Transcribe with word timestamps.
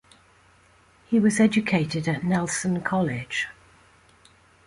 He 1.05 1.19
was 1.19 1.39
educated 1.39 2.07
at 2.07 2.23
Nelson 2.23 2.81
College. 2.81 3.49